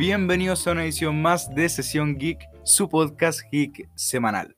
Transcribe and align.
Bienvenidos 0.00 0.66
a 0.66 0.72
una 0.72 0.84
edición 0.84 1.20
más 1.20 1.54
de 1.54 1.68
Sesión 1.68 2.16
Geek, 2.16 2.48
su 2.64 2.88
podcast 2.88 3.42
geek 3.52 3.90
semanal. 3.96 4.56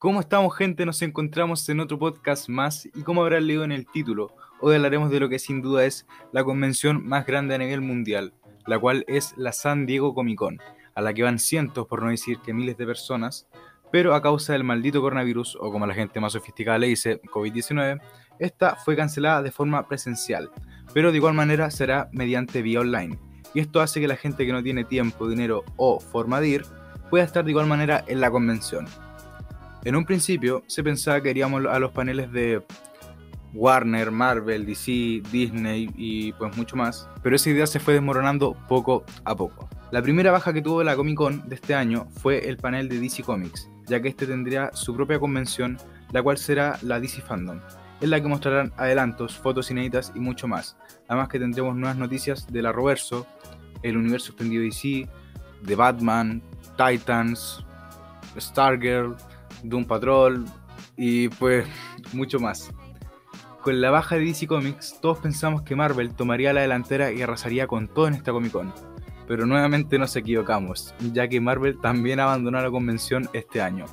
¿Cómo 0.00 0.20
estamos 0.20 0.56
gente? 0.56 0.86
Nos 0.86 1.02
encontramos 1.02 1.68
en 1.68 1.80
otro 1.80 1.98
podcast 1.98 2.48
más 2.48 2.86
y 2.86 3.02
como 3.02 3.22
habrán 3.22 3.48
leído 3.48 3.64
en 3.64 3.72
el 3.72 3.84
título, 3.84 4.32
hoy 4.60 4.76
hablaremos 4.76 5.10
de 5.10 5.18
lo 5.18 5.28
que 5.28 5.40
sin 5.40 5.60
duda 5.60 5.84
es 5.86 6.06
la 6.30 6.44
convención 6.44 7.04
más 7.04 7.26
grande 7.26 7.56
a 7.56 7.58
nivel 7.58 7.80
mundial, 7.80 8.32
la 8.64 8.78
cual 8.78 9.04
es 9.08 9.34
la 9.36 9.50
San 9.50 9.86
Diego 9.86 10.14
Comic 10.14 10.38
Con, 10.38 10.58
a 10.94 11.02
la 11.02 11.12
que 11.12 11.24
van 11.24 11.40
cientos, 11.40 11.88
por 11.88 12.00
no 12.00 12.10
decir 12.10 12.38
que 12.38 12.54
miles 12.54 12.76
de 12.76 12.86
personas, 12.86 13.48
pero 13.90 14.14
a 14.14 14.22
causa 14.22 14.52
del 14.52 14.62
maldito 14.62 15.00
coronavirus, 15.00 15.58
o 15.60 15.72
como 15.72 15.84
la 15.84 15.94
gente 15.94 16.20
más 16.20 16.34
sofisticada 16.34 16.78
le 16.78 16.86
dice, 16.86 17.20
COVID-19, 17.22 18.00
esta 18.38 18.76
fue 18.76 18.94
cancelada 18.94 19.42
de 19.42 19.50
forma 19.50 19.88
presencial, 19.88 20.52
pero 20.94 21.10
de 21.10 21.16
igual 21.16 21.34
manera 21.34 21.72
será 21.72 22.08
mediante 22.12 22.62
vía 22.62 22.78
online. 22.78 23.18
Y 23.52 23.58
esto 23.58 23.80
hace 23.80 24.00
que 24.00 24.06
la 24.06 24.14
gente 24.14 24.46
que 24.46 24.52
no 24.52 24.62
tiene 24.62 24.84
tiempo, 24.84 25.28
dinero 25.28 25.64
o 25.76 25.98
forma 25.98 26.40
de 26.40 26.50
ir 26.50 26.66
pueda 27.10 27.24
estar 27.24 27.44
de 27.44 27.50
igual 27.50 27.66
manera 27.66 28.04
en 28.06 28.20
la 28.20 28.30
convención. 28.30 28.86
En 29.88 29.96
un 29.96 30.04
principio 30.04 30.64
se 30.66 30.84
pensaba 30.84 31.22
que 31.22 31.30
iríamos 31.30 31.64
a 31.64 31.78
los 31.78 31.92
paneles 31.92 32.30
de 32.30 32.62
Warner, 33.54 34.10
Marvel, 34.10 34.66
DC, 34.66 35.22
Disney 35.32 35.88
y 35.96 36.32
pues 36.32 36.54
mucho 36.58 36.76
más, 36.76 37.08
pero 37.22 37.36
esa 37.36 37.48
idea 37.48 37.66
se 37.66 37.80
fue 37.80 37.94
desmoronando 37.94 38.54
poco 38.68 39.06
a 39.24 39.34
poco. 39.34 39.66
La 39.90 40.02
primera 40.02 40.30
baja 40.30 40.52
que 40.52 40.60
tuvo 40.60 40.82
la 40.82 40.94
Comic 40.94 41.16
Con 41.16 41.48
de 41.48 41.54
este 41.54 41.74
año 41.74 42.06
fue 42.20 42.50
el 42.50 42.58
panel 42.58 42.90
de 42.90 43.00
DC 43.00 43.22
Comics, 43.22 43.70
ya 43.86 44.02
que 44.02 44.08
este 44.08 44.26
tendría 44.26 44.70
su 44.74 44.94
propia 44.94 45.18
convención, 45.18 45.78
la 46.12 46.22
cual 46.22 46.36
será 46.36 46.78
la 46.82 47.00
DC 47.00 47.22
Fandom, 47.22 47.58
en 48.02 48.10
la 48.10 48.20
que 48.20 48.28
mostrarán 48.28 48.74
adelantos, 48.76 49.38
fotos 49.38 49.70
inéditas 49.70 50.12
y 50.14 50.20
mucho 50.20 50.46
más. 50.46 50.76
Además 51.08 51.30
que 51.30 51.38
tendremos 51.38 51.74
nuevas 51.74 51.96
noticias 51.96 52.46
de 52.52 52.60
la 52.60 52.72
Roverso, 52.72 53.26
el 53.82 53.96
universo 53.96 54.32
extendido 54.32 54.64
DC, 54.64 55.08
de 55.62 55.74
Batman, 55.74 56.42
Titans, 56.76 57.64
Stargirl, 58.38 59.16
Doom 59.62 59.84
Patrol 59.84 60.44
y 60.96 61.28
pues 61.28 61.66
mucho 62.12 62.38
más. 62.40 62.70
Con 63.62 63.80
la 63.80 63.90
baja 63.90 64.16
de 64.16 64.24
DC 64.24 64.46
Comics, 64.46 65.00
todos 65.00 65.18
pensamos 65.18 65.62
que 65.62 65.76
Marvel 65.76 66.14
tomaría 66.14 66.52
la 66.52 66.62
delantera 66.62 67.12
y 67.12 67.22
arrasaría 67.22 67.66
con 67.66 67.88
todo 67.88 68.08
en 68.08 68.14
esta 68.14 68.32
Comic 68.32 68.52
Con. 68.52 68.72
Pero 69.26 69.46
nuevamente 69.46 69.98
nos 69.98 70.16
equivocamos, 70.16 70.94
ya 71.12 71.28
que 71.28 71.40
Marvel 71.40 71.78
también 71.80 72.18
abandonó 72.20 72.62
la 72.62 72.70
convención 72.70 73.28
este 73.32 73.60
año. 73.60 73.84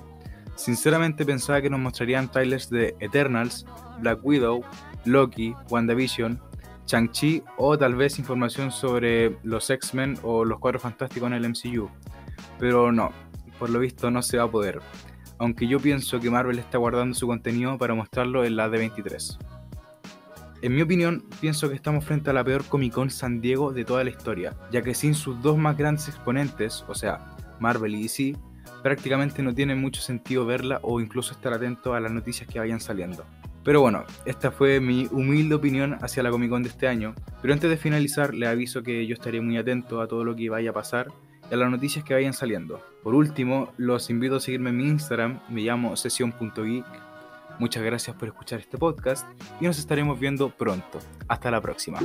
Sinceramente 0.56 1.26
pensaba 1.26 1.62
que 1.62 1.70
nos 1.70 1.80
mostrarían 1.80 2.32
trailers 2.32 2.70
de 2.70 2.96
Eternals, 3.00 3.66
Black 4.00 4.20
Widow, 4.24 4.64
Loki, 5.04 5.54
WandaVision, 5.70 6.40
Chang-Chi 6.86 7.44
o 7.58 7.78
tal 7.78 7.96
vez 7.96 8.18
información 8.20 8.72
sobre 8.72 9.38
los 9.44 9.70
X-Men 9.70 10.18
o 10.24 10.46
los 10.46 10.60
Cuatro 10.60 10.80
Fantásticos 10.80 11.28
en 11.28 11.34
el 11.34 11.50
MCU. 11.50 11.90
Pero 12.60 12.92
no, 12.92 13.12
por 13.60 13.70
lo 13.70 13.80
visto 13.80 14.10
no 14.10 14.22
se 14.22 14.38
va 14.38 14.44
a 14.44 14.52
poder 14.52 14.80
aunque 15.38 15.68
yo 15.68 15.80
pienso 15.80 16.20
que 16.20 16.30
Marvel 16.30 16.60
está 16.60 16.78
guardando 16.78 17.16
su 17.16 17.28
contenido 17.28 17.78
para 17.78 17.94
mostrarlo 17.94 18.46
en 18.46 18.56
la 18.56 18.70
D23. 18.70 19.38
En 20.62 20.74
mi 20.74 20.82
opinión, 20.82 21.24
pienso 21.42 21.70
que 21.70 21.76
estamos 21.76 22.06
frente 22.06 22.30
a 22.30 22.34
la 22.34 22.44
peor 22.44 22.66
Comic 22.66 22.94
Con 22.94 23.10
San 23.10 23.42
Diego 23.42 23.72
de 23.72 23.86
toda 23.86 24.04
la 24.04 24.10
historia, 24.10 24.56
ya 24.72 24.82
que 24.82 24.96
sin 24.96 25.14
sus 25.14 25.42
dos 25.42 25.58
más 25.58 25.78
grandes 25.78 26.08
exponentes, 26.08 26.84
o 26.88 26.96
sea, 26.96 27.36
Marvel 27.60 27.96
y 27.96 28.04
DC, 28.04 28.36
prácticamente 28.82 29.44
no 29.44 29.54
tiene 29.54 29.76
mucho 29.76 30.02
sentido 30.02 30.46
verla 30.46 30.80
o 30.82 31.00
incluso 31.00 31.34
estar 31.34 31.54
atento 31.54 31.94
a 31.94 32.00
las 32.00 32.12
noticias 32.12 32.50
que 32.50 32.60
vayan 32.60 32.80
saliendo. 32.80 33.26
Pero 33.64 33.82
bueno, 33.82 34.06
esta 34.26 34.52
fue 34.52 34.80
mi 34.80 35.08
humilde 35.12 35.56
opinión 35.56 35.98
hacia 36.02 36.22
la 36.22 36.30
Comic 36.30 36.52
Con 36.52 36.64
de 36.64 36.70
este 36.70 36.88
año, 36.88 37.16
pero 37.42 37.54
antes 37.54 37.70
de 37.70 37.78
finalizar 37.78 38.34
les 38.34 38.48
aviso 38.48 38.84
que 38.84 39.06
yo 39.08 39.16
estaré 39.16 39.42
muy 39.42 39.58
atento 39.58 40.02
a 40.02 40.08
todo 40.08 40.24
lo 40.24 40.36
que 40.36 40.50
vaya 40.50 40.70
a 40.70 40.74
pasar 40.74 41.08
y 41.50 41.54
a 41.54 41.58
las 41.58 41.70
noticias 41.70 42.04
que 42.04 42.14
vayan 42.14 42.34
saliendo. 42.34 42.82
Por 43.04 43.16
último, 43.16 43.74
los 43.78 44.10
invito 44.10 44.38
a 44.38 44.40
seguirme 44.40 44.72
en 44.72 44.78
mi 44.78 44.88
Instagram, 44.88 45.40
me 45.50 45.62
llamo 45.62 45.96
sesión.geek. 45.96 46.86
Muchas 47.60 47.84
gracias 47.84 48.16
por 48.16 48.28
escuchar 48.28 48.60
este 48.60 48.78
podcast 48.78 49.28
y 49.62 49.66
nos 49.66 49.80
estaremos 49.80 50.20
viendo 50.20 50.50
pronto. 50.50 51.00
Hasta 51.28 51.52
la 51.52 51.62
próxima. 51.62 52.00